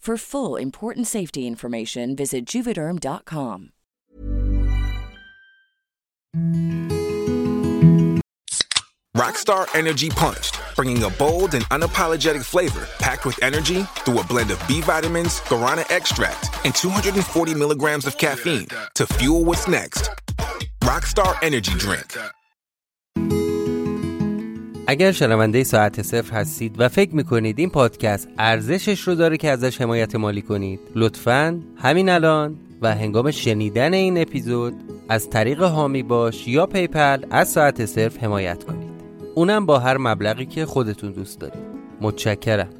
[0.00, 3.72] For full important safety information, visit juvederm.com.
[9.14, 14.50] Rockstar Energy Punched, bringing a bold and unapologetic flavor packed with energy through a blend
[14.50, 20.08] of B vitamins, guarana extract, and 240 milligrams of caffeine to fuel what's next.
[20.80, 22.16] Rockstar Energy Drink.
[24.90, 29.80] اگر شنونده ساعت صفر هستید و فکر می‌کنید این پادکست ارزشش رو داره که ازش
[29.80, 34.74] حمایت مالی کنید لطفا همین الان و هنگام شنیدن این اپیزود
[35.08, 38.90] از طریق هامی باش یا PayPal از ساعت صفر حمایت کنید.
[39.34, 41.62] اونم با هر مبلغی که خودتون دوست دارید.
[42.00, 42.70] متشکرم.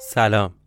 [0.00, 0.57] سلام.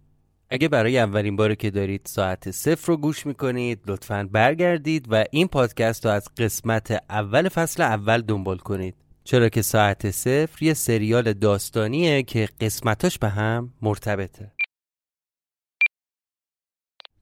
[0.54, 5.48] اگه برای اولین باریه که دارید ساعت صفر رو گوش می‌کنید لطفا برگردید و این
[5.48, 8.96] پادکست رو از قسمت اول فصل اول دنبال کنید.
[9.24, 14.52] چرا که ساعت صفر یه سریال داستانیه که قسمتاش به هم مرتبطه.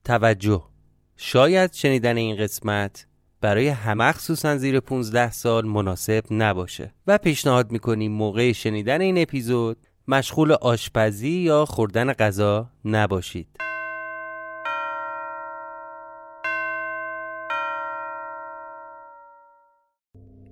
[0.03, 0.63] توجه.
[1.17, 3.07] شاید شنیدن این قسمت
[3.41, 9.88] برای همه خصوصا زیر 15 سال مناسب نباشه و پیشنهاد می‌کنیم موقع شنیدن این اپیزود
[10.09, 13.47] مشغول آشپزی یا خوردن غذا نباشید.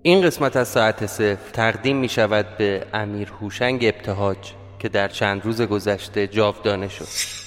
[0.01, 4.37] این قسمت از ساعت صفر تقدیم می شود به امیر هوشنگ ابتهاج
[4.79, 7.46] که در چند روز گذشته جاودانه شد.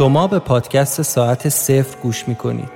[0.00, 2.68] شما به پادکست ساعت صفر گوش می‌کنید.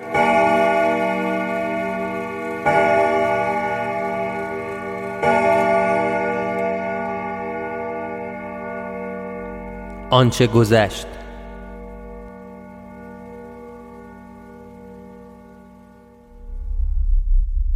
[10.11, 11.07] آنچه گذشت.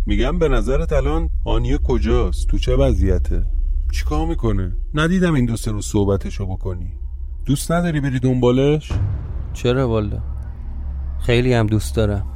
[0.06, 3.44] میگم به نظرت الان هانیه کجاست؟ تو چه وضعیته؟
[3.92, 6.92] چیکار می‌کنه؟ ندیدم این دو سه رو صحبتشو بکنی.
[7.46, 8.92] دوست نداری بری دنبالش؟
[9.62, 10.18] چرا والا
[11.20, 12.26] خیلی هم دوست دارم.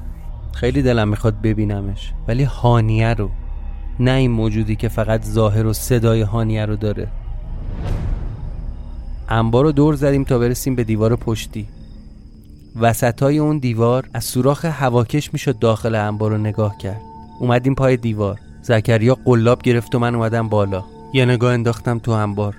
[0.52, 2.12] خیلی دلم می‌خواد ببینمش.
[2.28, 3.30] ولی هانیه رو
[4.00, 7.08] نه این موجودی که فقط ظاهر و صدای هانیه رو داره.
[9.28, 11.68] انبار رو دور زدیم تا برسیم به دیوار پشتی.
[12.80, 17.00] وسط های اون دیوار از سوراخ هواکش می‌شد داخل انبار رو نگاه کرد.
[17.40, 18.38] اومدیم پای دیوار.
[18.62, 20.84] زکریا قلاب گرفت و من اومدم بالا.
[21.14, 22.56] یه نگاه انداختم تو انبار.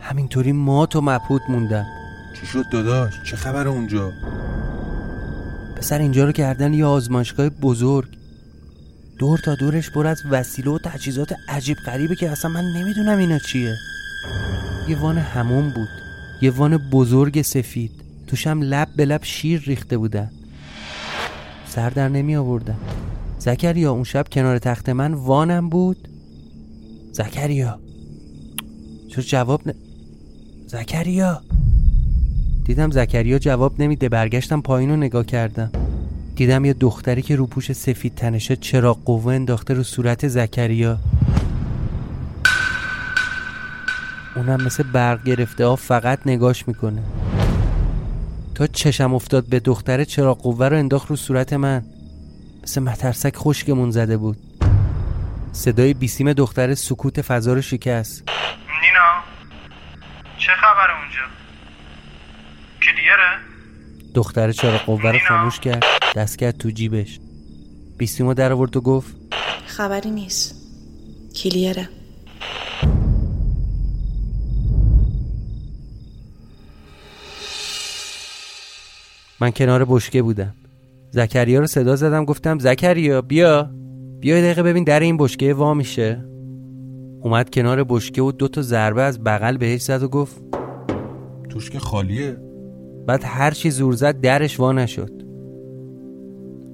[0.00, 1.86] همینطوری مات و مبهوت موندم.
[2.34, 4.12] چی شد داداش؟ چه خبر اونجا؟
[5.76, 8.08] پسر اینجا رو کردن یه آزمایشگاه بزرگ.
[9.18, 13.38] دور تا دورش پر از وسیله و تجهیزات عجیب غریبه که اصلا من نمی‌دونم اینا
[13.38, 13.76] چیه.
[14.88, 15.88] یه وان همون بود.
[16.42, 17.90] یه وان بزرگ سفید.
[18.26, 20.30] توشم لب به لب شیر ریخته بودن.
[21.68, 22.78] سر در نمی آوردم
[23.38, 26.08] زکریا اون شب کنار تخت من وانم بود.
[27.12, 27.80] زکریا.
[29.08, 29.72] چرا جواب ن...
[30.66, 31.42] زکریا.
[32.64, 35.70] دیدم زکریا جواب نمیده برگشتم پایین رو نگاه کردم.
[36.36, 40.98] دیدم یه دختری که رو پوش سفید تنشه چرا قوه انداخته رو صورت زکریا.
[44.36, 47.02] اونم مثل برق گرفته ها فقط نگاش می‌کنه.
[48.54, 51.82] تا چشم افتاد به دختره چرا قوه رو انداخت رو صورت من.
[52.62, 54.36] مثل مترسک خشکمون زده بود.
[55.52, 58.28] صدای بیسیم دختر سکوت فضا رو شکست.
[58.82, 59.22] نینا
[60.38, 60.99] چه خبر
[62.90, 63.38] اونجا کلیره
[64.14, 65.84] دختر چرا قوه رو خاموش کرد
[66.16, 67.20] دست کرد تو جیبش.
[67.98, 69.16] بیسیمو در آورد و گفت
[69.66, 70.54] خبری نیست.
[71.36, 71.88] کلیره.
[79.40, 80.54] من کنار بشکه بودم.
[81.10, 83.70] زکریا رو صدا زدم گفتم زکریا بیا.
[84.20, 86.24] بیا یه دقیقه ببین در این بشکه وا میشه.
[87.22, 90.42] اومد کنار بشکه و دو تا ضربه از بغل بهش زد و گفت
[91.50, 92.49] توش که خالیه.
[93.10, 95.22] بعد هر چی زور زد درش وا نشد.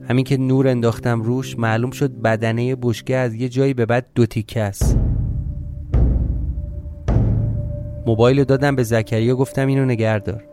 [0.08, 4.26] همین که نور انداختم روش معلوم شد بدنه بشکه از یه جایی به بعد دو
[4.26, 4.98] تیکه است.
[8.06, 10.44] موبایل دادم به زکریا گفتم اینو نگردار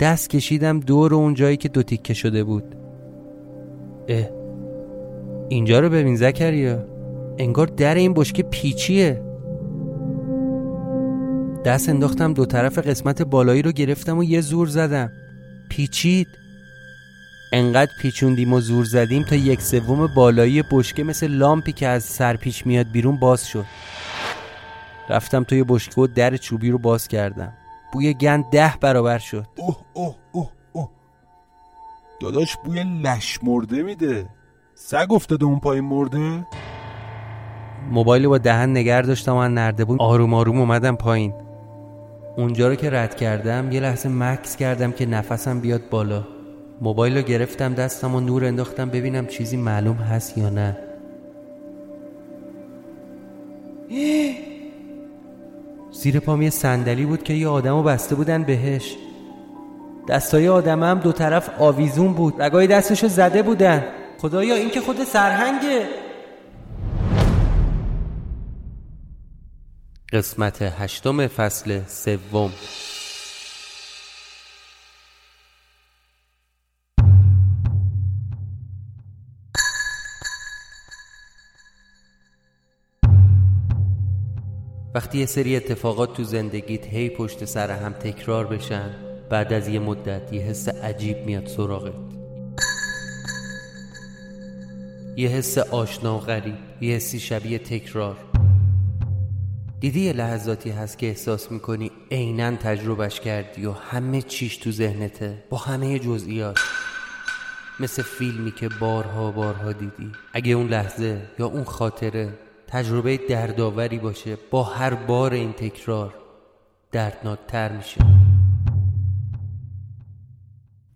[0.00, 2.64] دست کشیدم دور اون جایی که دو تیکه شده بود.
[4.08, 4.28] اه
[5.48, 6.84] اینجا رو ببین زکریا.
[7.38, 9.22] انگار در این بشکه پیچیه.
[11.66, 15.12] دست انداختم دو طرف قسمت بالایی رو گرفتم و یه زور زدم.
[15.68, 16.26] پیچید.
[17.52, 22.66] انقدر پیچوندیم و زور زدیم تا یک سوم بالایی بشکه مثل لامپی که از سرپیچ
[22.66, 23.64] میاد بیرون باز شد.
[25.08, 27.52] رفتم توی بشکه و در چوبی رو باز کردم.
[27.92, 29.46] بوی گند ده برابر شد.
[29.56, 30.88] اوه اوه اوه اوه.
[32.20, 34.26] داداش بوی لش مرده میده.
[34.74, 36.46] سگ افتاده اون پایین مرده؟
[37.90, 41.45] موبایل با دهن نگر داشتم و نرده بود آروم آروم اومدم پایین.
[42.36, 46.24] اونجا رو که رد کردم یه لحظه مکس کردم که نفسم بیاد بالا.
[46.80, 50.76] موبایل رو گرفتم دستم و نور انداختم ببینم چیزی معلوم هست یا نه.
[56.00, 58.96] زیر پام یه صندلی بود که یه آدمو بسته بودن بهش.
[60.08, 63.84] دستای آدم هم دو طرف آویزون بود رگای دستشو زده بودن.
[64.18, 66.05] خدایا این که خود سرهنگه.
[70.16, 72.52] قسمت هشتم فصل سوم.
[84.94, 88.94] وقتی یه سری اتفاقات تو زندگیت هی پشت سر هم تکرار بشن
[89.30, 92.16] بعد از یه مدت یه حس عجیب میاد سراغت.
[95.16, 98.25] یه حس آشنا و غریب یه حسی شبیه تکرار.
[99.86, 105.44] دیدی یه لحظاتی هست که احساس می‌کنی عینا تجربهش کردی و همه چیش تو ذهنته
[105.50, 106.58] با همه جزئیات.
[107.80, 110.12] مثل فیلمی که بارها بارها دیدی.
[110.32, 116.14] اگه اون لحظه یا اون خاطره تجربه دردآوری باشه با هر بار این تکرار
[116.92, 118.00] دردناکتر میشه.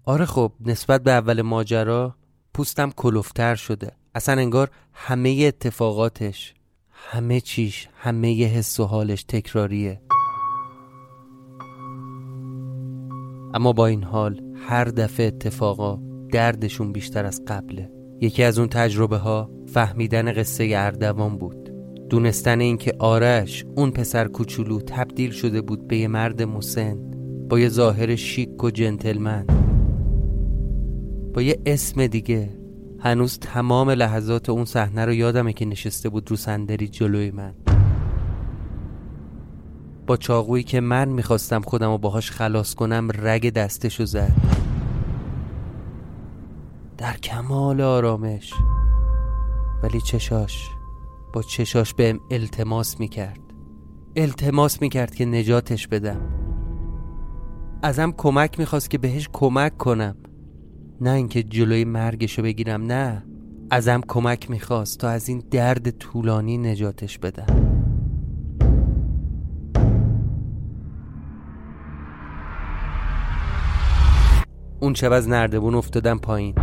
[0.04, 2.16] آره خب نسبت به اول ماجرا
[2.54, 3.92] پوستم کلوفتر شده.
[4.14, 6.54] اصلا انگار همه اتفاقاتش
[7.08, 10.00] همه چیش همه ی حس و حالش تکراریه.
[13.54, 15.98] اما با این حال هر دفعه اتفاقا
[16.32, 17.90] دردشون بیشتر از قبله.
[18.20, 21.70] یکی از اون تجربه ها فهمیدن قصه اردوان بود.
[22.10, 26.98] دونستن اینکه آرش اون پسر کوچولو تبدیل شده بود به یه مرد مسن
[27.48, 29.46] با یه ظاهر شیک و جنتلمن.
[31.34, 32.59] با یه اسم دیگه
[33.02, 37.54] هنوز تمام لحظات اون صحنه رو یادمه که نشسته بود رو صندلی جلوی من.
[40.06, 44.32] با چاقویی که من می‌خواستم خودم رو باهاش خلاص کنم رگ دستشو زد.
[46.98, 48.52] در کمال آرامش.
[49.82, 50.68] ولی چشاش
[51.32, 53.40] با چشاش بهم التماس می‌کرد.
[54.16, 56.20] التماس می‌کرد که نجاتش بدم.
[57.82, 60.16] ازم کمک می‌خواست که بهش کمک کنم.
[61.02, 63.22] نه اینکه جلوی مرگشو بگیرم نه.
[63.70, 67.46] ازم کمک می‌خواست تا از این درد طولانی نجاتش بدم.
[74.80, 76.54] اون شب از نردبون افتادم پایین.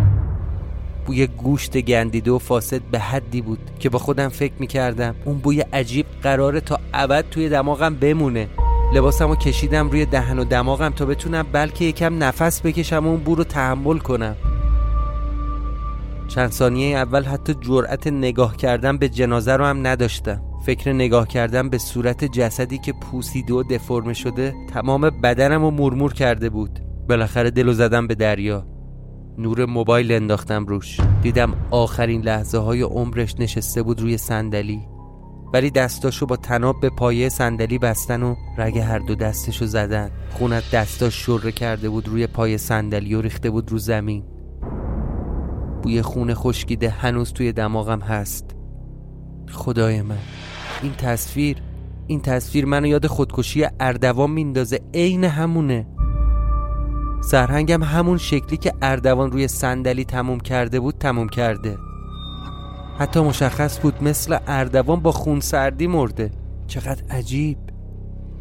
[1.05, 5.61] بوی گوشت گندیده و فاسد به حدی بود که با خودم فکر می‌کردم اون بوی
[5.61, 8.47] عجیب قراره تا ابد توی دماغم بمونه.
[8.93, 13.17] لباسم رو کشیدم روی دهن و دماغم تا بتونم بلکه یکم نفس بکشم و اون
[13.17, 14.35] بو رو تحمل کنم.
[16.27, 20.41] چند ثانیه اول حتی جرأت نگاه کردن به جنازه رو هم نداشتم.
[20.65, 26.13] فکر نگاه کردن به صورت جسدی که پوسیده و دفرمه شده تمام بدنم رو مرمور
[26.13, 26.79] کرده بود.
[27.09, 28.67] بالاخره دلو زدم به دریا.
[29.37, 30.97] نور موبایل انداختم روش.
[31.21, 34.96] دیدم آخرین لحظه های عمرش نشسته بود روی صندلی.
[35.53, 40.11] ولی دستاشو با تناب به پایه صندلی بستن و رگ هر دو دستشو زدن.
[40.29, 44.23] خونت دستاش شره کرده بود روی پای صندلی و ریخته بود رو زمین.
[45.83, 48.55] بوی خون خشکیده هنوز توی دماغم هست.
[49.51, 50.17] خدای من.
[50.83, 51.57] این تصویر
[52.07, 54.79] این تصویر منو یاد خودکشی اردوان میندازه.
[54.93, 55.87] عین همونه.
[57.23, 61.77] سرهنگم همون شکلی که اردوان روی صندلی تموم کرده بود تموم کرده.
[62.99, 66.31] حتی مشخص بود مثل اردوان با خونسردی مرده.
[66.67, 67.57] چقدر عجیب.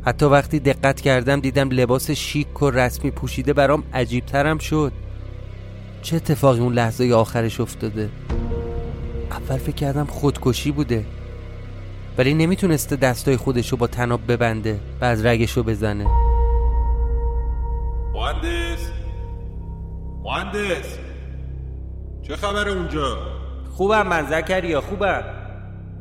[0.03, 4.93] حتی وقتی دقت کردم دیدم لباس شیک و رسمی پوشیده برام عجیب ترم شد.
[6.03, 8.11] چه اتفاقی اون لحظه آخرش افتاده؟
[9.31, 11.05] اول فکر کردم خودکشی بوده.
[12.19, 16.07] ولی نمی‌تونسته دستای خودشو با تناب ببنده و از رگشو بزنه.
[18.15, 18.91] مهندس!
[20.25, 20.99] مهندس!
[22.23, 23.36] چه خبر اونجا؟
[23.77, 25.23] خوبم من زکریا خوبم.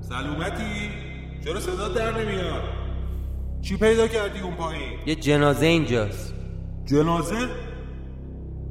[0.01, 0.89] سلامتی.
[1.45, 2.61] چرا صدا در نمیاد؟
[3.61, 6.33] چی پیدا کردی اون پایین؟ یه جنازه اینجاست.
[6.85, 7.35] جنازه؟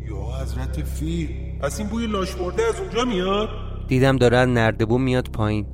[0.09, 1.29] یا حضرت فیل.
[1.61, 3.49] پس این بوی لاش مرده از اونجا میاد؟
[3.89, 5.67] دیدم داره از نردبون میاد پایین.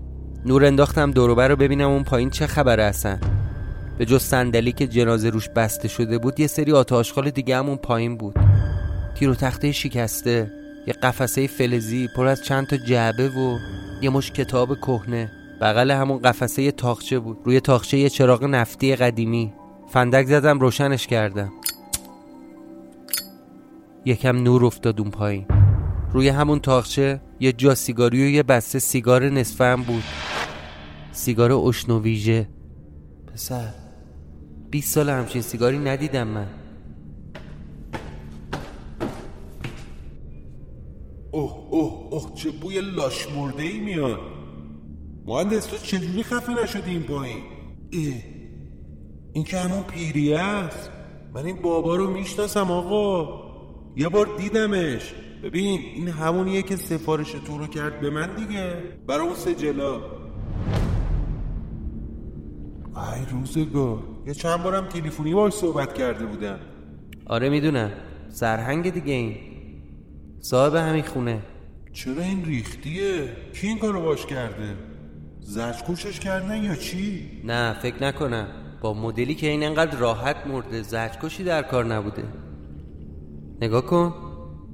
[0.46, 3.18] نور انداختم دوروبر رو ببینم اون پایین چه خبره اصلا.
[3.98, 7.76] به جز صندلی که جنازه روش بسته شده بود یه سری آتاشخال دیگه هم اون
[7.76, 8.34] پایین بود.
[9.14, 10.59] تیر و تخته شکسته.
[10.90, 13.58] یه قفسه فلزی پر از چند تا جعبه و
[14.02, 15.32] یه مش کتاب کهنه.
[15.60, 17.38] بغل همون قفسه تاخچه بود.
[17.44, 19.52] روی تاخچه یه چراغ نفتی قدیمی.
[19.88, 21.52] فندک زدم روشنش کردم.
[24.04, 25.46] یکم نور افتاد اون پایین.
[26.12, 30.04] روی همون تاخچه یه جا سیگاری و یه بسته سیگار نصفه هم بود.
[31.12, 32.48] سیگار اشن و ویژه.
[33.34, 33.68] پسر
[34.70, 36.46] 20 سال همچین سیگاری ندیدم من.
[41.30, 44.20] اوه اوه اوه چه بوی لاش مرده ای میاد.
[45.26, 47.42] مهندس تو چجوری خفه نشدی این پایین؟
[47.92, 48.14] اه
[49.32, 50.90] این که همون پیریه است.
[51.34, 53.40] من این بابا رو می‌شناسم آقا.
[53.96, 55.14] یه بار دیدمش.
[55.42, 58.74] ببین این همونیه که سفارش تو رو کرد به من دیگه.
[59.06, 59.96] برای اون سجلا
[62.96, 64.02] ای روزگار.
[64.26, 66.58] یه چند بارم تلفنی باش صحبت کرده بودم.
[67.26, 67.90] آره می‌دونم.
[68.28, 69.36] سرهنگ دیگه این.
[70.40, 71.42] صاحب همین خونه.
[71.92, 74.76] چرا این ریختیه؟ کی این کارو باش کرده؟
[75.40, 78.46] زجکوشش کردن یا چی؟ نه فکر نکنم.
[78.80, 82.24] با مدلی که این انقدر راحت مرده زجکشی در کار نبوده.
[83.62, 84.14] نگاه کن.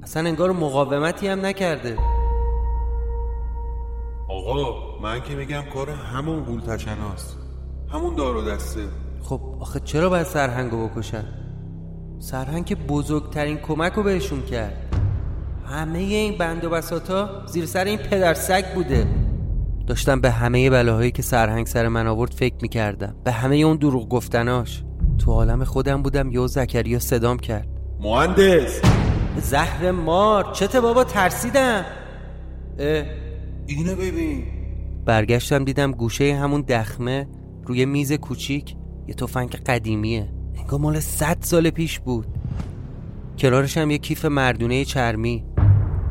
[0.03, 1.97] اصلا انگار مقاومتی هم نکرده.
[4.29, 7.37] آقا من که میگم کار همون گول تشناست
[7.89, 8.81] همون دار و دسته
[9.21, 11.25] خب آخه چرا باید سرهنگو بکشن؟
[12.19, 14.86] سرهنگ که بزرگترین کمک رو بهشون کرد.
[15.69, 19.07] همه این بند و بساتا زیر سر این پدر سگ بوده.
[19.87, 23.15] داشتم به همه بلاهایی که سرهنگ سر من آورد فکر می‌کردم.
[23.23, 24.83] به همه اون دروغ گفتناش.
[25.17, 27.67] تو عالم خودم بودم یه زکریا صدام کرد.
[27.99, 28.81] مهندس!
[29.41, 31.85] زهر مار چته بابا ترسیدم.
[32.79, 33.03] اه.
[33.67, 34.43] اینو ببین.
[35.05, 37.27] برگشتم دیدم گوشه همون دخمه
[37.65, 38.75] روی میز کوچیک
[39.07, 40.29] یه تفنگ قدیمیه.
[40.57, 42.27] انگار مال صد سال پیش بود.
[43.39, 45.46] کنارش هم یه کیف مردونه چرمی.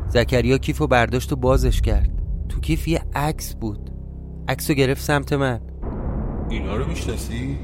[0.09, 2.09] زکریا کیف و برداشت و بازش کرد.
[2.49, 3.91] تو کیف یه عکس بود.
[4.47, 5.61] عکس رو گرفت سمت من.
[6.49, 7.57] اینا رو می‌شناسی؟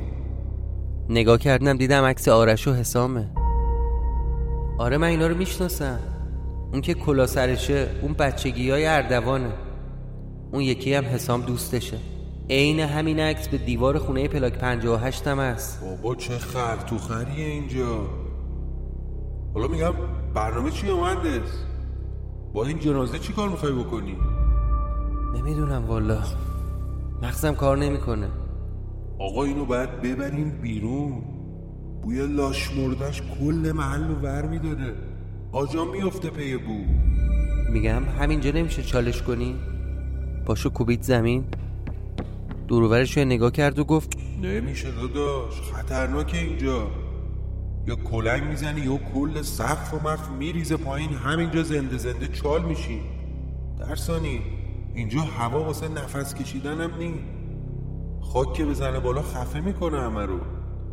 [1.09, 3.31] نگاه کردم دیدم عکس آرش و حسامه.
[4.79, 5.99] آره من اینا رو می‌شناسم.
[6.71, 9.53] اون که کلا سرشه اون بچگی های اردوانه.
[10.51, 11.97] اون یکی هم حسام دوستشه.
[12.49, 15.81] عین همین عکس به دیوار خونه پلاک 58 هم هست.
[15.81, 18.07] بابا چه خر تو خریه اینجا.
[19.53, 19.93] حالا میگم
[20.33, 21.72] برنامه چی مهندس
[22.53, 24.17] با این جنازه چی کار می‌خوای بکنی؟
[25.35, 26.19] نمی‌دونم والا.
[27.21, 28.29] مغزم کار نمی‌کنه.
[29.19, 31.23] آقا اینو باید ببریم بیرون.
[32.03, 34.93] بوی لاش مردش کل محل رو ور میداره
[35.51, 36.83] آجا میفته پی بو.
[37.71, 39.55] میگم همینجا نمیشه چالش کنی؟
[40.45, 41.43] پاشو کوبید زمین.
[42.67, 46.87] دورورش رو نگاه کرد و گفت نمیشه داداش خطرناکه اینجا.
[47.87, 53.01] یا کلنگ می‌زنی یا کل سقف و مرف میریزه پایین همینجا زنده زنده چال میشی.
[53.79, 54.41] درسانی
[54.95, 57.13] اینجا هوا واسه نفس کشیدنم نی
[58.21, 60.39] خاک که بزنه بالا خفه می‌کنه همه رو.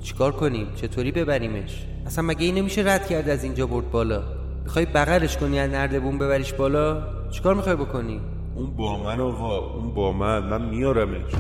[0.03, 4.23] چیکار کنیم؟ چطوری ببریمش؟ اصلا مگه این نمیشه رد کرد از اینجا برد بالا؟
[4.63, 8.21] می‌خوای بغلش کنی از نردبون ببریش بالا؟ چیکار می‌خوای بکنی؟
[8.55, 11.33] اون با من آقا اون با من من میارمش.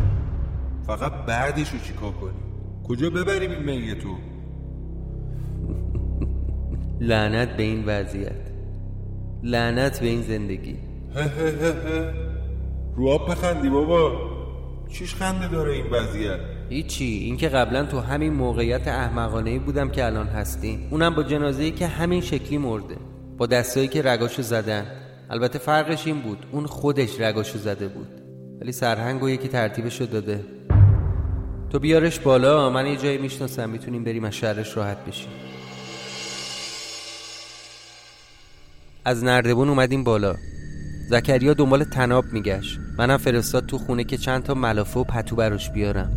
[0.86, 2.30] فقط بعدش رو چیکار کنی؟
[2.88, 4.16] کجا ببریم این میتو
[7.00, 8.50] لعنت به این وضعیت.
[9.42, 10.76] لعنت به این زندگی.
[12.96, 14.12] رو آب بخندی بابا.
[14.92, 16.38] چیش خنده داره این وضعیت؟
[16.68, 17.04] هیچی.
[17.04, 21.86] این که قبلا تو همین موقعیت احمقانه بودم که الان هستیم اونم با جنازه که
[21.86, 22.96] همین شکلی مرده.
[23.38, 24.86] با دستایی که رگاشو زدن.
[25.30, 26.46] البته فرقش این بود.
[26.52, 28.08] اون خودش رگاشو زده بود.
[28.60, 30.40] ولی سرهنگ و یکی ترتیبشو داده.
[31.70, 32.70] تو بیارش بالا.
[32.70, 33.70] من یه جایی می‌شناسم.
[33.70, 35.30] می‌تونیم بریم از شهرش راحت بشیم.
[39.04, 40.34] از نردبون اومدیم بالا.
[41.08, 42.78] زکریا دنبال تناب میگشت.
[42.98, 46.12] منم فرستاد تو خونه که چند تا ملافه و پتو براش بیارم.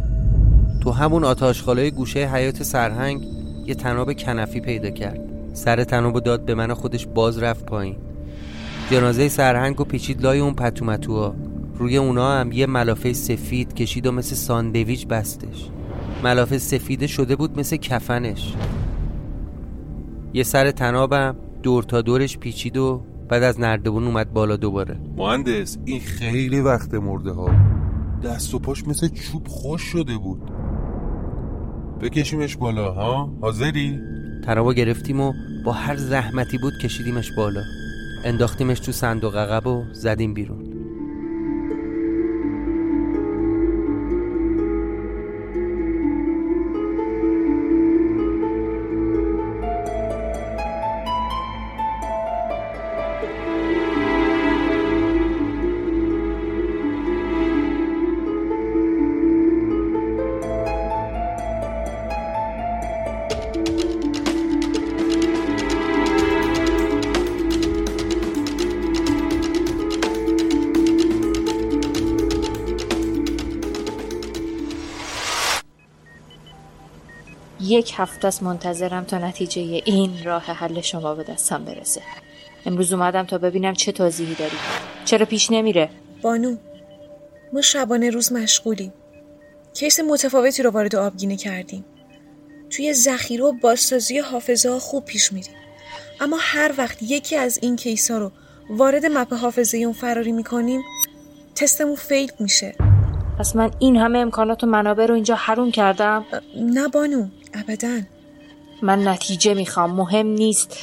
[0.83, 3.23] تو همون آتاشخالای گوشه حیات سرهنگ
[3.65, 5.19] یه تناب کنفی پیدا کرد.
[5.53, 7.95] سر تنابو داد به من خودش باز رفت پایین.
[8.91, 11.35] جنازه سرهنگ و پیچید لای اون پتو متوها.
[11.75, 15.69] روی اونا هم یه ملافه سفید کشید و مثل ساندویچ بستش.
[16.23, 18.53] ملافه سفیده شده بود مثل کفنش.
[20.33, 24.99] یه سر تنابم دور تا دورش پیچید و بعد از نردبون اومد بالا دوباره.
[25.17, 27.49] مهندس این خیلی وقت مرده ها.
[28.23, 30.41] دست و پاش مثل چوب خوش شده بود.
[32.01, 33.99] بکشیمش بالا ها؟ حاضری؟
[34.45, 35.33] تنابا گرفتیم و
[35.65, 37.61] با هر زحمتی بود کشیدیمش بالا.
[38.25, 40.72] انداختیمش تو صندوق عقب و زدیم بیرون.
[77.73, 82.01] یک هفته است منتظرم تا نتیجه این راه حل شما به دستم برسه.
[82.65, 84.57] امروز اومدم تا ببینم چه توضیحی داری.
[85.05, 85.89] چرا پیش نمیره؟
[86.21, 86.55] بانو
[87.53, 88.93] ما شبانه روز مشغولیم.
[89.73, 91.85] کیس متفاوتی رو وارد آبگینه کردیم.
[92.69, 95.53] توی ذخیره و بازسازی حافظه ها خوب پیش میریم.
[96.21, 98.31] اما هر وقت یکی از این کیس ها رو
[98.69, 100.81] وارد مپ حافظه اون فراری می‌کنیم
[101.55, 102.75] تستمون فیل میشه.
[103.39, 107.27] پس من این همه امکانات و منابع رو اینجا حروم کردم؟ نه بانو.
[107.53, 108.01] ابدا.
[108.81, 109.95] من نتیجه می‌خوام.
[109.95, 110.77] مهم نیست.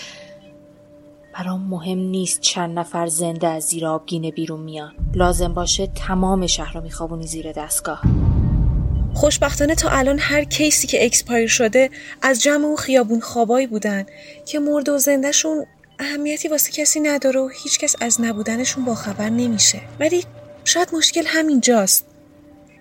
[1.34, 4.92] برام مهم نیست چند نفر زنده از زیر آبگینه بیرون میان.
[5.14, 8.02] لازم باشه تمام شهر رو میخوابونی زیر دستگاه.
[9.14, 11.90] خوشبختانه تا الان هر case ی که expire شده
[12.22, 14.06] از جمع اون خیابون خوابایی بودن
[14.46, 15.66] که مرده و زندهشون
[15.98, 19.80] اهمیتی واسه کسی نداره و هیچکس از نبودنشون باخبر نمیشه.
[20.00, 20.24] ولی
[20.64, 22.06] شاید مشکل همین جاست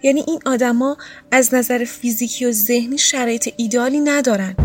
[0.04, 0.98] یعنی این آدما
[1.32, 4.56] از نظر فیزیکی و ذهنی شرایط ایدالی ندارن.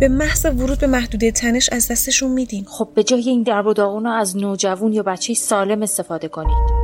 [0.00, 3.72] به محض ورود به محدوده تنش از دستشون میدیم خب به جای این درب و
[3.72, 6.78] داغونا از نوجوان یا بچه سالم استفاده کنید.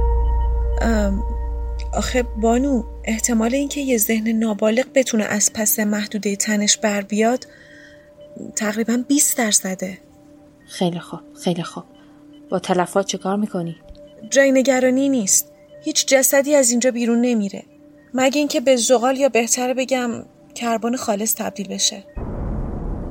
[1.94, 7.46] آخه بانو احتمال اینکه یه ذهن نابالغ بتونه از پس محدوده تنش بر بیاد
[8.56, 9.98] تقریبا 20 درصده.
[10.66, 11.84] خیلی خوب خیلی خوب.
[12.50, 13.76] با تلفات چه کار می‌کنی؟
[14.30, 15.52] جای نگرانی نیست.
[15.84, 17.62] هیچ جسدی از اینجا بیرون نمیره.
[18.16, 20.10] مگه اینکه به زغال یا بهتره بگم
[20.54, 22.04] کربن خالص تبدیل بشه.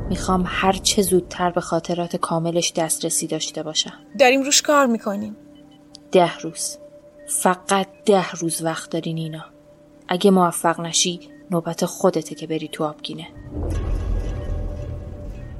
[0.10, 3.94] می‌خوام هر چه زودتر به خاطرات کاملش دسترسی داشته باشم.
[4.20, 5.36] داریم روش کار می‌کنیم.
[6.12, 6.78] ده روز.
[7.28, 9.46] فقط ده روز وقت داری نینا
[10.08, 11.20] اگه موفق نشی
[11.52, 13.28] نوبت خودته که بری تو آبگینه.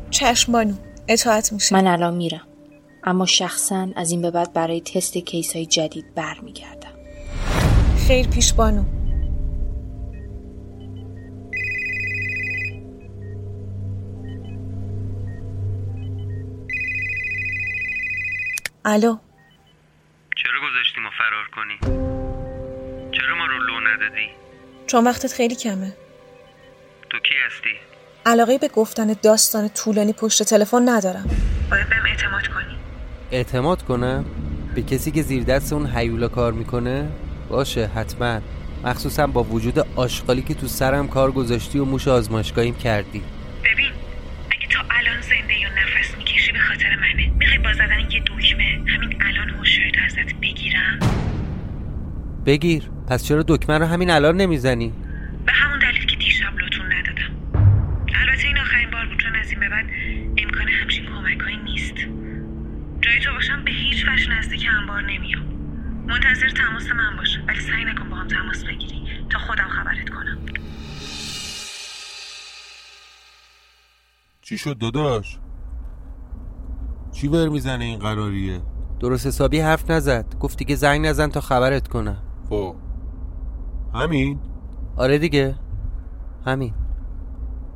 [0.10, 0.74] چشم بانو
[1.08, 1.76] اطاعت میشه.
[1.76, 2.48] من الان میرم.
[3.04, 6.92] اما شخصا از این به بعد برای تست کیس های جدید برمیگردم.
[8.08, 8.84] خیر پیش بانو.
[18.86, 19.18] الو
[20.36, 21.78] چرا گذاشتی ما فرار کنی؟
[23.12, 24.30] چرا ما رو لو ندادی؟
[24.88, 25.94] چون وقتت خیلی کمه
[27.10, 27.70] تو کی هستی؟
[28.26, 31.26] علاقه به گفتن داستان طولانی پشت تلفن ندارم
[31.72, 32.76] باید بهم اعتماد کنی
[33.32, 34.26] اعتماد کنم؟
[34.76, 37.10] به کسی که زیر دست اون حیولا کار می‌کنه؟
[37.50, 38.42] باشه حتما
[38.84, 43.24] مخصوصا با وجود آشغالی که تو سرم کار گذاشتی و موش آزمایشگاهیم کردی
[43.64, 43.92] ببین
[44.52, 48.73] اگه تا الان زنده یا نفس می‌کشی به خاطر منه می‌خوای با زدن یه دکمه
[52.46, 52.90] بگیر.
[53.08, 54.94] پس چرا دکمه رو همین الان نمی‌زنی؟
[55.46, 57.60] به همون دلیل که دیشب لطون ندادم.
[58.16, 59.86] البته این آخرین بار بود چون از این به بعد
[60.38, 61.96] امکان همچین کمکهایی نیست.
[63.02, 65.44] جای تو باشم به هیچ وجه نزدیک انبار نمیام.
[66.08, 70.38] منتظر تماس من باش ولی سعی نکن با هم تماس بگیری تا خودم خبرت کنم.
[74.42, 75.38] چی شد داداش؟
[77.12, 78.62] چی ور می‌زنه این قراریه؟
[79.00, 80.36] درست حسابی حرف نزد.
[80.40, 82.33] گفتی که زنگ نزن تا خبرت کنم.
[82.54, 82.76] خب
[83.94, 84.40] همین.
[84.98, 85.56] آره دیگه.
[86.46, 86.74] همین.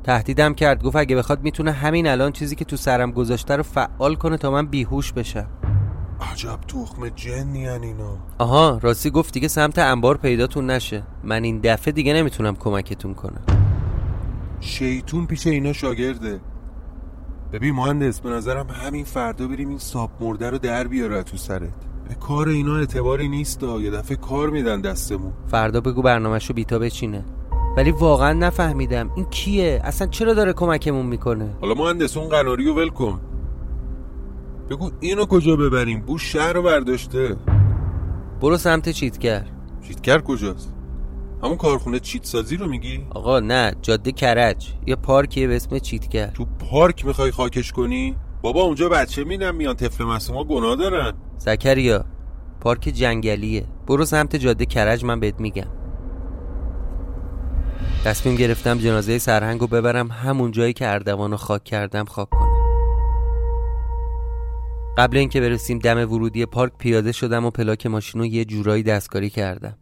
[0.03, 0.83] تهدیدم کرد.
[0.83, 4.51] گفت اگه بخواد می‌تونه همین الان چیزی که تو سرم گذاشته رو فعال کنه تا
[4.51, 5.47] من بیهوش بشم.
[6.31, 8.17] عجب تخم جنی اینا.
[8.37, 11.03] آها راستی گفت دیگه سمت انبار پیداتون نشه.
[11.23, 13.43] من این دفعه دیگه نمی‌تونم کمکتون کنم.
[14.59, 16.39] شیطون پیش اینا شاگرده.
[17.53, 21.73] ببین مهندس به نظرم همین فردا بریم این ساب مرده رو در بیاره تو سرت.
[22.15, 25.34] کار اینا اعتباری نیست یه دفعه کار میدن دستمون.
[25.48, 27.26] فردا بگو برنامهشو بیتا بچینه.
[27.78, 29.10] ولی واقعا نفهمیدم.
[29.15, 33.20] این کیه؟ اصلا چرا داره کمکمون می‌کنه؟ حالا مهندس اون قناری رو ول کن.
[34.70, 37.36] بگو اینو کجا ببریم؟ بو شهر رو برداشته.
[38.41, 39.46] برو سمت چیتگر
[39.88, 40.74] چیتگر کجاست؟
[41.43, 44.74] همون کارخونه چیت سازی رو میگی؟ آقا نه جاده کرج.
[44.88, 49.76] یه پارکیه به اسم چیتگر تو پارک می‌خوای خاکش کنی؟ بابا اونجا بچه مینم میان
[49.76, 51.13] طفل معصوما گناه دارن.
[51.38, 52.06] زکریا
[52.62, 53.65] پارک جنگلیه.
[53.88, 55.67] برو سمت جاده کرج من بهت میگم.
[58.06, 62.58] تصمیم گرفتم جنازه سرهنگ رو ببرم همون جایی که اردوان رو خاک کردم خاک کنم.
[64.97, 69.30] قبل اینکه برسیم دم ورودی پارک پیاده شدم و پلاک ماشین رو یه جورایی دستکاری
[69.30, 69.78] کردم.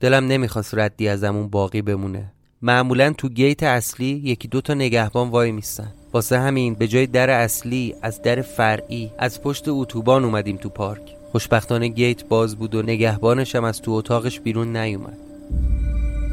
[0.00, 2.32] دلم نمی‌خواست ردی ازمون باقی بمونه.
[2.62, 5.92] معمولا تو گیت اصلی یکی دو تا نگهبان وای میستن.
[6.12, 11.16] واسه همین به جای در اصلی از در فرعی از پشت اتوبان اومدیم تو پارک.
[11.32, 15.16] خوشبختانه گیت باز بود و نگهبانش هم از تو اتاقش بیرون نیومد.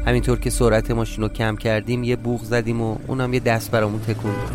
[0.06, 4.00] همینطور که سرعت ماشین رو کم کردیم یه بوغ زدیم و اونم یه دست برامون
[4.00, 4.52] تکون داد.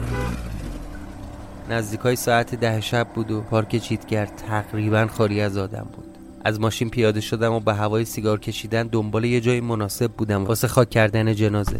[1.70, 6.13] نزدیکای ساعت ده شب بود و پارک چیتگر تقریبا خالی از آدم بود.
[6.44, 10.68] از ماشین پیاده شدم و به هوای سیگار کشیدن دنبال یه جای مناسب بودم واسه
[10.68, 11.80] خاک کردن جنازه.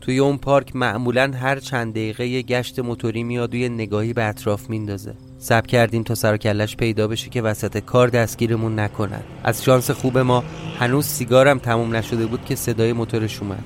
[0.00, 4.24] توی اون پارک معمولا هر چند دقیقه یه گشت موتوری میاد و یه نگاهی به
[4.24, 5.14] اطراف میندازه.
[5.38, 9.22] سب کردیم تا سر کلش پیدا بشه که وسط کار دستگیرمون نکنن.
[9.44, 10.44] از شانس خوب ما
[10.78, 13.64] هنوز سیگارم تموم نشده بود که صدای موتورش اومد.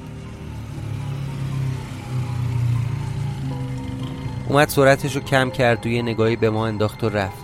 [4.49, 7.44] اومد سرعتش رو کم کرد و یه نگاهی به ما انداخت و رفت.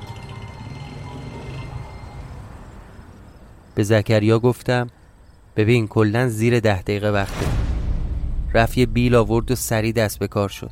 [3.81, 4.87] به زکریا گفتم
[5.57, 7.47] ببین کلا زیر ده دقیقه وقته.
[8.55, 10.71] رفت یه بیل آورد و سری دست به کار شد.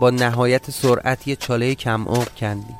[0.00, 2.78] با نهایت سرعت یه چاله کم عمق کندیم.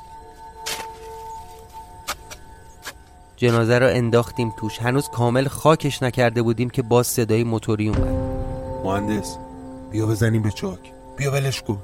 [3.37, 4.79] جنازه رو انداختیم توش.
[4.79, 8.15] هنوز کامل خاکش نکرده بودیم که باز صدای موتوری اومد.
[8.85, 9.37] مهندس
[9.91, 10.93] بیا بزنیم به چاک.
[11.17, 11.79] بیا ولش کن.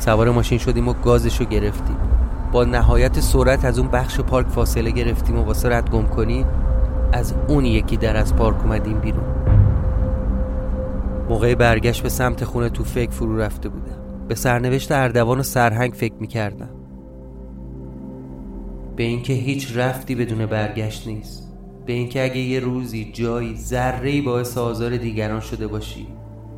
[0.00, 1.96] سوار ماشین شدیم و گازش رو گرفتیم.
[2.52, 6.46] با نهایت سرعت از اون بخش پارک فاصله گرفتیم و واسه رد گم کنی
[7.12, 9.24] از اون یکی در از پارک اومدیم بیرون.
[11.28, 14.26] موقع برگشت به سمت خونه تو فکر فرو رفته بودم.
[14.28, 16.70] به سرنوشت اردوان و سرهنگ فکر می‌کردم.
[18.96, 21.52] به اینکه هیچ رفتی بدون برگشت نیست.
[21.86, 26.06] به اینکه اگه یه روزی جایی ذره باعث آزار دیگران شده باشی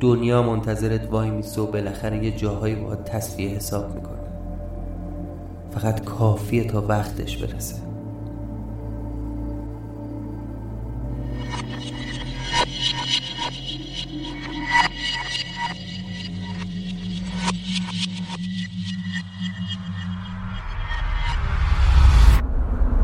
[0.03, 4.17] دنیا منتظرت وای میسته و بالاخره یه جاهایی باید تصفیه حساب می‌کنه.
[5.71, 7.75] فقط کافیه تا وقتش برسه.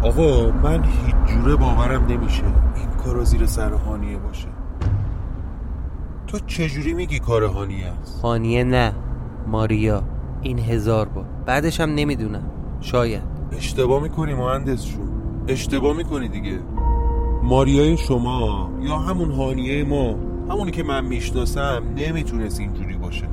[0.03, 2.43] آقا من هیچ جوره باورم نمیشه.
[3.03, 4.47] کارا زیر سر هانیه باشه.
[6.29, 8.93] تو چجوری میگی کار هانیه است هانیه نه
[9.47, 10.03] ماریا.
[10.41, 11.25] این هزار بار.
[11.45, 12.43] بعدش هم نمی‌دونم.
[12.81, 13.21] شاید.
[13.51, 15.09] اشتباه می‌کنی مهندس شون
[15.47, 16.59] اشتباه می‌کنی دیگه.
[17.43, 20.15] ماریای شما یا همون هانیه ما
[20.49, 23.27] همونی که من می‌شناسم نمی‌تونست اینجوری باشه.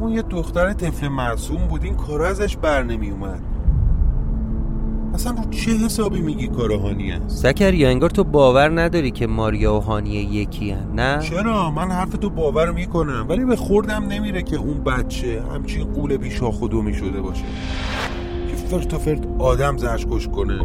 [0.00, 3.42] اون یه دختر طفل معصوم بود این کار ازش بر نمیومد
[5.18, 9.74] اصلا رو چه حسابی میگی کار هانیه است زکریا انگار تو باور نداری که ماریا
[9.74, 10.92] و هانیه یکی هن.
[10.94, 15.84] نه؟ چرا؟ من حرف تو باور می‌کنم ولی به خوردم نمیره که اون بچه همچین
[15.84, 17.44] قول بیشا خودمی شده باشه.
[18.48, 20.58] که فرت و فرت آدم زشکش کنه.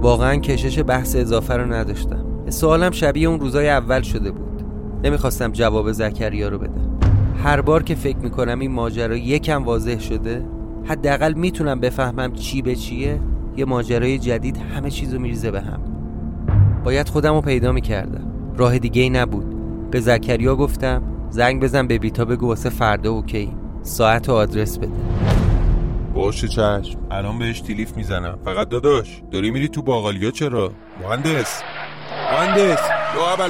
[0.00, 2.24] واقعا کشش بحث اضافه رو نداشتم.
[2.48, 4.62] سوالم شبیه اون روزای اول شده بود.
[5.04, 6.98] نمی‌خواستم جواب زکریا رو بدم.
[7.44, 10.44] هر بار که فکر می‌کنم این ماجرا یکم واضح شده
[10.84, 13.20] حداقل می‌تونم بفهمم چی به چیه.
[13.56, 15.80] یه ماجرای جدید همه چیزو میریزه به هم.
[16.84, 18.54] باید خودم رو پیدا می‌کردم.
[18.56, 19.56] راه دیگه ای نبود.
[19.90, 23.52] به زکریا گفتم زنگ بزن به بیتا بگو واسه فردا اوکی.
[23.82, 24.88] ساعت و آدرس بده.
[26.14, 26.98] باشه چشم.
[27.10, 28.38] الان بهش تیلیف می‌زنم.
[28.44, 31.62] فقط داداش داری میری تو باقالیا چرا؟ مهندس.
[32.32, 32.80] مهندس.
[33.16, 33.48] یا اول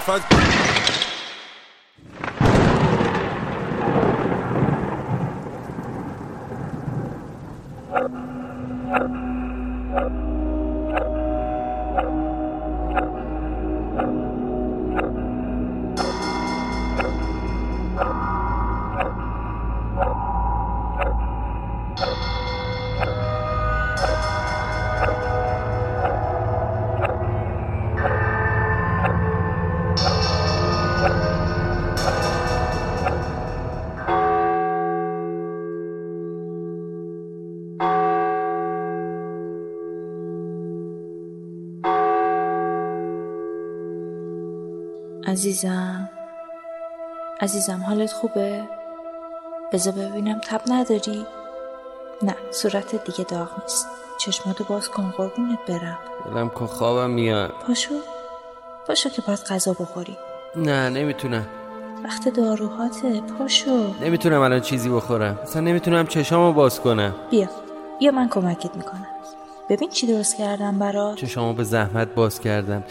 [45.27, 46.09] عزیزم.
[47.41, 48.63] عزیزم حالت خوبه؟
[49.73, 51.27] بذار ببینم تب نداری؟
[52.23, 53.87] نه صورت دیگه داغ نیست.
[54.19, 55.99] چشماتو باز کن قربونت برم.
[56.27, 57.51] دلم که خوابم میاد.
[57.67, 57.95] پاشو.
[58.87, 60.17] پاشو که باید غذا بخوری.
[60.57, 61.47] نه نمی‌تونم.
[62.05, 63.95] وقت داروهاته پاشو.
[64.01, 65.39] نمی‌تونم الان چیزی بخورم.
[65.43, 67.15] اصلا نمی‌تونم چشامو باز کنم.
[67.31, 67.49] بیا.
[67.99, 69.07] بیا من کمکت می‌کنم.
[69.69, 71.17] ببین چی درست کردم برات.
[71.17, 72.85] چشامو به زحمت باز کردم.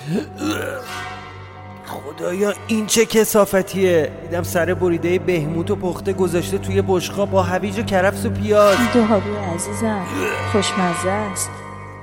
[2.10, 7.80] خدایا این چه کسافتیه دیدم سر بریده بهموت و پخته گذاشته توی بشقاب با هویج
[7.80, 8.78] و کرفس و پیاز.
[8.94, 10.06] دارو عزیزم
[10.52, 11.50] خوشمزه است.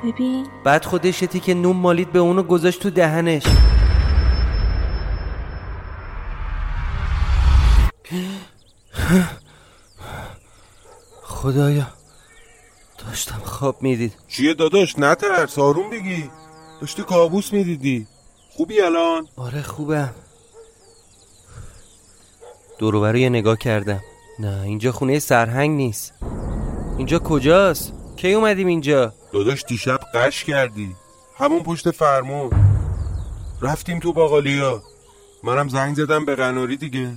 [0.05, 0.47] ببین.
[0.65, 3.43] بعد خودشتی که نون مالید به اونو گذاشت تو دهنش.
[11.23, 11.87] خدایا
[13.07, 14.13] داشتم خواب می‌دید.
[14.29, 16.31] چیه داداش؟ نترس آروم بگی.
[16.81, 18.07] داشتی کابوس می‌دیدی.
[18.57, 20.15] خوبی الان؟ آره خوبم.
[22.79, 24.01] دورو یه نگاه کردم.
[24.39, 26.15] نه اینجا خونه سرهنگ نیست.
[26.99, 30.95] اینجا کجاست؟ کی اومدیم اینجا؟ داداش دیشب قش کردی.
[31.39, 32.51] همون پشت فرمون.
[33.63, 34.83] رفتیم تو باقالیا.
[35.43, 37.13] منم زنگ زدم به قناری دیگه.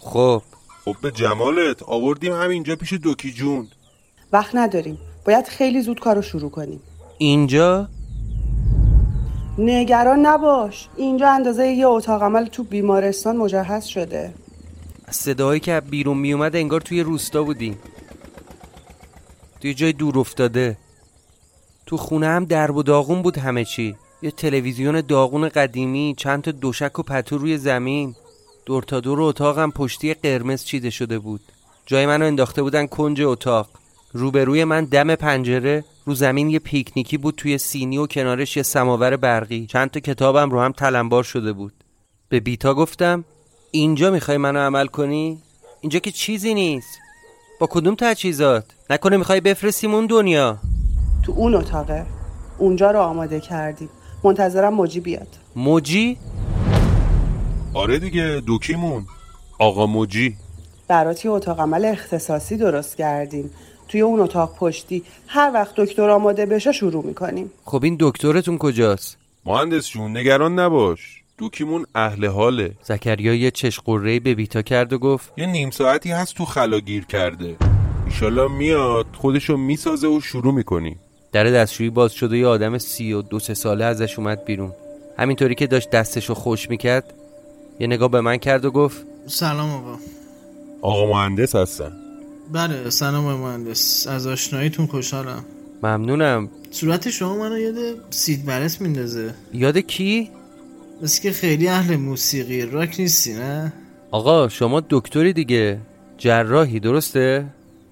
[0.00, 0.42] خب.
[0.84, 1.82] خب به جمالت.
[1.82, 3.68] آوردیم همینجا پیش دوکی جون.
[4.32, 4.98] وقت نداریم.
[5.24, 6.80] باید خیلی زود کارو شروع کنیم.
[7.18, 7.88] اینجا؟
[9.58, 10.88] نگران نباش.
[10.96, 14.34] اینجا اندازه یه اتاق عمل تو بیمارستان مجهز شده.
[15.10, 17.78] صداهایی که بیرون می اومد انگار توی روستا بودیم
[19.60, 20.76] توی جای دور افتاده.
[21.86, 23.96] تو خونه هم درب و داغون بود همه چی.
[24.22, 28.14] یه تلویزیون داغون قدیمی چند تا دوشک و پتو روی زمین.
[28.66, 31.40] دور تا دور اتاقم پشتی قرمز چیده شده بود.
[31.86, 33.68] جای منو انداخته بودن کنج اتاق.
[34.12, 35.84] روبروی من دم پنجره.
[36.04, 39.66] رو زمین یه پیکنیکی بود توی سینی و کنارش یه سماور برقی.
[39.66, 41.72] چند تا کتابم رو هم تلمبار شده بود.
[42.28, 43.24] به بیتا گفتم
[43.70, 45.38] اینجا می‌خوای منو عمل کنی؟
[45.80, 46.98] اینجا که چیزی نیست.
[47.60, 50.58] با کدوم تجهیزات؟ نکنه می‌خوای بفرستیم اون دنیا.
[51.22, 52.06] تو اون اتاقه.
[52.58, 53.88] اونجا رو آماده کردیم.
[54.24, 55.28] منتظرم موجی بیاد.
[55.56, 56.18] موجی؟
[57.74, 59.06] آره دیگه دوکیمون.
[59.58, 60.36] آقا موجی.
[60.88, 63.50] براتی اتاق عمل اختصاصی درست کردیم؟
[63.92, 67.50] توی اون اتاق پشتی هر وقت دکتر آماده بشه شروع می‌کنیم.
[67.64, 71.22] خب این دکترتون کجاست؟ مهندس جون نگران نباش.
[71.38, 72.72] دوکیمون اهل حاله.
[72.82, 77.04] زکریا یه چشقره به بیتا کرد و گفت یه نیم ساعتی هست تو خلا گیر
[77.04, 77.56] کرده.
[78.06, 80.96] ایشالله میاد خودشو می‌سازه و شروع می‌کنی.
[81.32, 84.72] در دستشویی باز شده یه آدم سی و دو سه ساله ازش اومد بیرون.
[85.18, 87.14] همینطوری که داشت دستشو خوش می‌کرد
[87.80, 89.98] یه نگاه به من کرد و گفت سلام آقا.
[90.82, 91.92] آقا مهندس هستن.
[92.52, 94.06] بله سلام مهندس.
[94.06, 95.44] از آشناییتون خوشحالم.
[95.82, 96.48] ممنونم.
[96.70, 97.74] صورت شما منو یاد
[98.10, 99.34] سید برس میندازه.
[99.54, 100.30] یاد کی؟
[101.02, 103.72] بس که خیلی اهل موسیقی راک نیستی نه؟
[104.10, 105.80] آقا شما دکتری دیگه.
[106.18, 107.46] جراحی درسته؟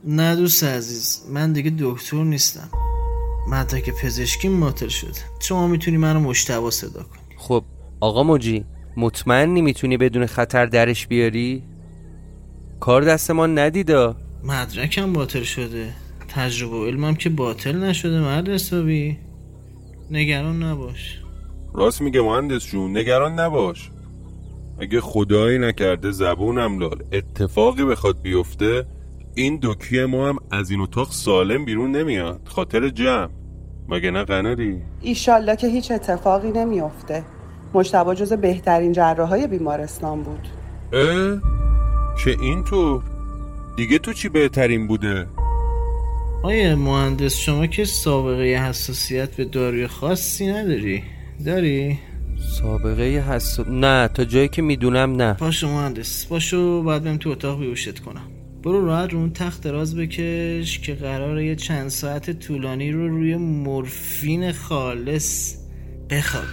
[0.05, 2.69] نه دوست عزیز من دیگه دکتر نیستم.
[3.85, 7.37] که پزشکی معطل شده شما می‌تونی منو مشتبه صدا کنی.
[7.37, 7.65] خب
[8.01, 8.65] آقا موجی
[8.97, 11.63] مطمئنی می‌تونی بدون خطر درش بیاری؟
[12.81, 15.93] کار دست ما ندیدا مدرکم باطل شده.
[16.29, 19.19] تجربه و علمم که باطل نشده مرد حسابی.
[20.11, 21.21] نگران نباش.
[21.75, 23.91] راست میگه مهندس جون نگران نباش.
[24.81, 27.03] اگه خدایی نکرده زبونم لال.
[27.13, 28.87] اتفاقی بخواد بیفته
[29.35, 32.41] این دوکی ما هم از این اتاق سالم بیرون نمیاد.
[32.45, 33.29] خاطر جمع.
[33.89, 37.25] مگه نه قناری؟ ایشالله که هیچ اتفاقی نمیافته
[37.75, 40.49] مشتبا جز بهترین جراحای بیمارستان بود.
[40.93, 41.41] اه؟
[42.25, 43.03] که اینطور.
[43.77, 45.27] دیگه تو چی بهترین بوده؟
[46.43, 51.03] آیه مهندس شما که سابقه حساسیت به داروی خاصی نداری؟
[51.45, 51.99] داری؟
[52.61, 55.33] سابقه حساس نه تا جایی که می‌دونم نه.
[55.33, 58.23] پاشو مهندس پاشو باید بهم تو اتاق بیوشت کنم.
[58.63, 63.37] برو راحت رو اون تخت دراز بکش که قراره یه چند ساعت طولانی رو روی
[63.37, 65.55] مورفین خالص
[66.11, 66.47] بخوابی.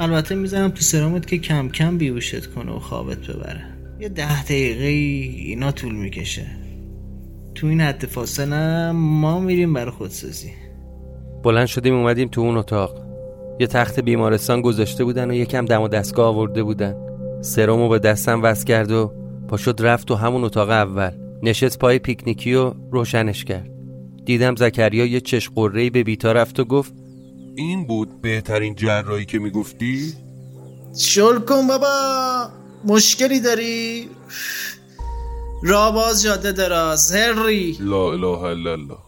[0.00, 3.75] البته می‌زنم تو سرامت که کم کم بیوشت کنه و خوابت ببره.
[4.00, 6.46] یه ده دقیقه اینا طول می‌کشه.
[7.54, 10.52] تو این حد فاصله ما میریم برای خودسازی.
[11.42, 13.06] بلند شدیم اومدیم تو اون اتاق.
[13.60, 16.94] یه تخت بیمارستان گذاشته بودن و یکم دم و دستگاه آورده بودن.
[17.40, 19.12] سرامو به دستم وست کرد و
[19.48, 21.10] پاشد رفت تو همون اتاق اول.
[21.42, 23.70] نشست پای پیکنیکی و روشنش کرد.
[24.24, 26.94] دیدم زکریا یه چش قرهی به بیتا رفت و گفت
[27.54, 30.12] این بود بهترین جراحی که می‌گفتی؟
[30.98, 32.65] شل کن بابا!
[32.86, 34.10] مشکلی داری؟
[35.62, 37.76] را باز جاده دراز هری.
[37.80, 38.98] لا اله الا الله.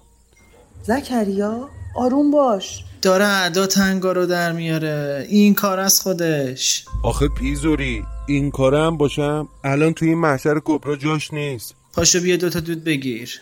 [0.83, 2.85] زکریا آروم باش.
[3.03, 5.27] داره ادا تنگا رو در میاره.
[5.29, 6.85] این کار از خودش.
[7.05, 9.49] آخه پیزوری این کارم باشم.
[9.65, 11.75] الان توی این محشر کبرا جاش نیست.
[11.95, 13.41] پاشو بیا دوتا دود بگیر.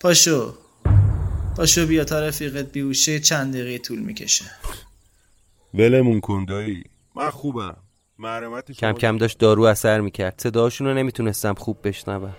[0.00, 0.54] پاشو.
[1.56, 4.44] پاشو بیا تا رفیقت بیوشه چند دقیقه طول می‌کشه.
[5.74, 6.84] ولمون کن دایی.
[7.16, 7.76] من خوبم.
[8.78, 10.34] کم کم داشت دارو اثر می‌کرد.
[10.36, 12.34] صداشون رو نمی‌تونستم خوب بشنوم.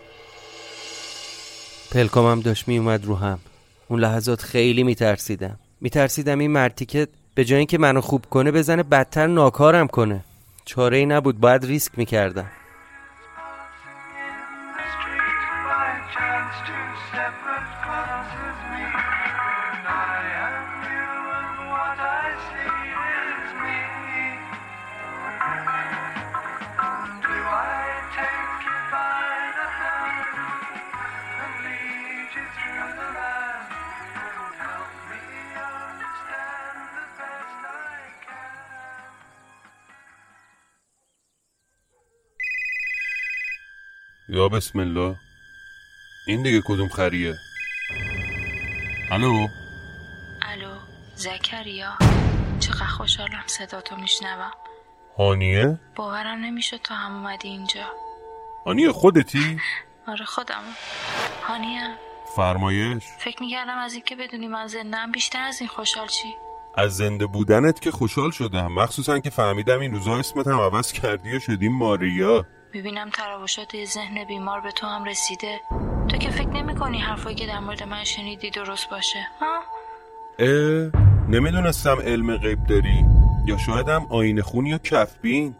[1.91, 3.39] پلکامم داشت میومد رو هم.
[3.87, 5.59] اون لحظات خیلی میترسیدم.
[5.81, 10.23] میترسیدم این مرتیکت به جای اینکه منو خوب کنه بزنه بدتر ناکارم کنه.
[10.65, 11.39] چاره ای نبود.
[11.39, 12.51] باید ریسک می‌کردم.
[44.33, 45.15] یا بسم الله.
[46.27, 47.35] این دیگه کدوم خریه؟
[49.11, 49.47] الو؟
[50.41, 50.75] الو
[51.15, 51.93] زکریا.
[52.59, 54.51] چقدر خوشحالم صداتو میشنوم.
[55.17, 57.85] هانیه؟ باورم نمی‌شد تو هم اومدی اینجا.
[58.65, 59.57] هانیه خودتی؟
[60.07, 60.63] آره خودم.
[61.43, 61.97] هانیه.
[62.35, 63.03] فرمایش.
[63.19, 66.35] فکر می‌کردم از اینکه بدونی من زندم بیشتر از این خوشحال چی؟
[66.77, 68.67] از زنده بودنت که خوشحال شدم.
[68.71, 72.45] مخصوصا که فهمیدم این روزا اسمت هم عوض کردی و شدیم ماریا.
[72.73, 75.61] می‌بینم تراوشات ذهن بیمار به تو هم رسیده
[76.09, 79.59] تو که فکر نمی کنی حرفایی که در مورد من شنیدی درست باشه ها؟
[80.39, 80.91] اه
[81.29, 83.05] نمی‌دونستم علم غیب داری
[83.45, 85.55] یا شاید هم آینه خون یا کفبین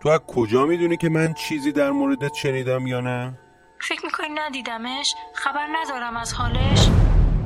[0.00, 3.38] تو از کجا می‌دونی که من چیزی در موردت شنیدم یا نه؟
[3.78, 6.88] فکر می‌کنی ندیدمش؟ خبر ندارم از حالش؟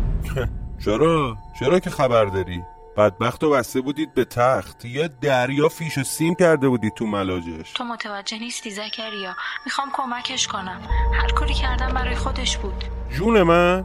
[0.85, 2.62] چرا؟ چرا که خبر داری؟
[2.97, 4.85] بدبخت و بسته بودید به تخت.
[4.85, 7.73] یه دریا فیش و سیم کرده بودید تو ملاجش.
[7.73, 9.35] تو متوجه نیستی زکریا.
[9.65, 10.81] می‌خوام کمکش کنم.
[11.15, 12.85] هر کاری کردم برای خودش بود.
[13.11, 13.85] جون من؟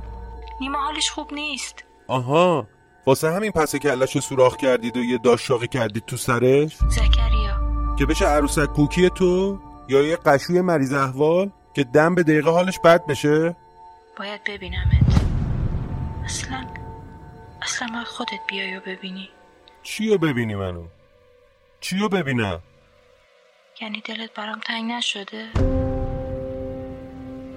[0.62, 1.84] نیما حالش خوب نیست.
[2.08, 2.68] آها.
[3.06, 7.60] واسه همین پس کلش سوراخ کردید و یه داشاقی کردید تو سرش؟ زکریا.
[8.00, 12.80] که بشه عروسک کوکی تو یا یه قشوی مریض احوال که دم به دقیقه حالش
[12.80, 13.56] بد بشه؟
[14.20, 15.22] باید ببینمت.
[16.26, 16.66] اصلا
[17.62, 19.30] اصلا باید خودت بیای و ببینی.
[19.84, 20.86] چیو ببینی منو؟
[21.82, 22.62] چیو ببینم؟
[23.82, 25.50] یعنی دلت برام تنگ نشده؟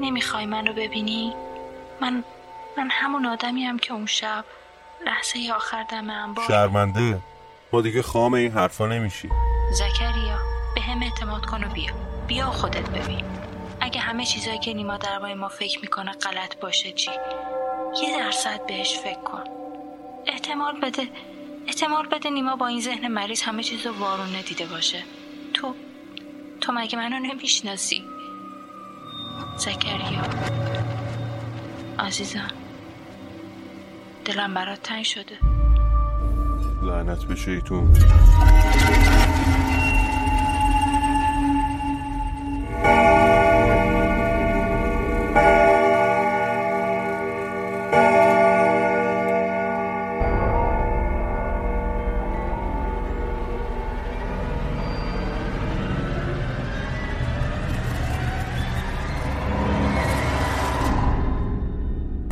[0.01, 1.35] نمی‌خوای منو ببینی؟
[2.01, 2.25] من
[2.79, 4.45] من همون آدمی هم که اون شب
[5.07, 7.19] لحظه آخر دم انبار شرمنده.
[7.73, 9.29] ما دیگه خام این حرفا نمیشی
[9.73, 10.39] زکریا
[10.75, 11.93] به هم اعتماد کن و بیا.
[12.27, 13.25] بیا خودت ببین.
[13.81, 17.11] اگه همه چیزایی که نیما درباره ما فکر می‌کنه غلط باشه چی؟
[18.03, 19.62] یه درصد بهش فکر کن.
[20.27, 21.09] احتمال بده.
[21.67, 25.03] احتمال بده نیما با این ذهن مریض همه چیز رو وارونه دیده باشه.
[25.55, 25.75] تو
[26.61, 28.03] تو مگه منو نمی‌شناسی؟
[29.57, 30.23] زکریا.
[31.99, 32.51] عزیزم.
[34.25, 35.39] دلم برات تنگ شده.
[36.83, 37.97] لعنت به شیطون.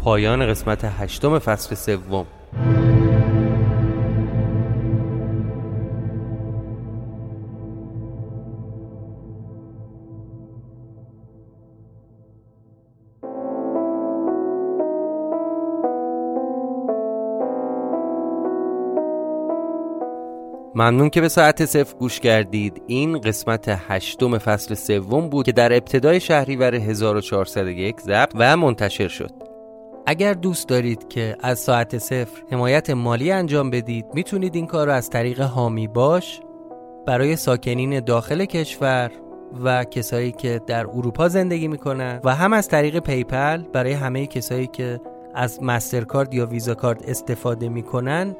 [0.04, 2.26] پایان قسمت هشتم فصل سوم.
[20.74, 22.82] ممنون که به ساعت صفر گوش کردید.
[22.86, 29.49] این قسمت هشتم فصل سوم بود که در ابتدای شهریور 1401 ضبط و منتشر شد.
[30.10, 34.92] اگر دوست دارید که از ساعت صفر حمایت مالی انجام بدید می‌تونید این کار رو
[34.92, 36.40] از طریق هامی باش
[37.06, 39.10] برای ساکنین داخل کشور
[39.64, 44.66] و کسایی که در اروپا زندگی می‌کنن و هم از طریق PayPal برای همه کسایی
[44.66, 45.00] که
[45.34, 48.36] از مسترکارد یا ویزا کارت استفاده می‌کنن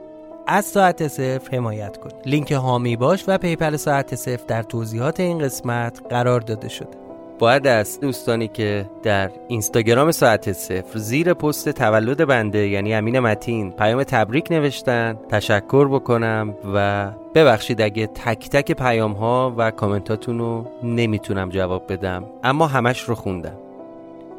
[0.47, 2.17] از ساعت صفر حمایت کنید.
[2.27, 7.00] لینک هامی باش و PayPal ساعت صفر در توضیحات این قسمت قرار داده شده.
[7.41, 13.73] باید از دوستانی که در اینستاگرام ساعت صفر زیر پست تولد بنده یعنی امین متین
[13.73, 20.67] پیام تبریک نوشتن تشکر بکنم و ببخشید اگه تک تک پیام ها و کامنتاتون رو
[20.83, 23.57] نمی‌تونم جواب بدم اما همش رو خوندم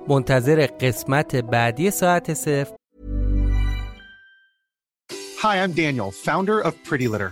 [0.08, 2.76] منتظر قسمت بعدی ساعت صفر
[5.44, 7.32] Hi, I'm Daniel, founder of Pretty Litter.